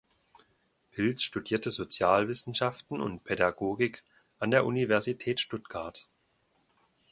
Pilz 0.89 1.21
studierte 1.21 1.69
Sozialwissenschaften 1.69 2.99
und 3.01 3.23
Pädagogik 3.23 4.03
an 4.39 4.49
der 4.49 4.65
Universität 4.65 5.39
Stuttgart. 5.39 6.09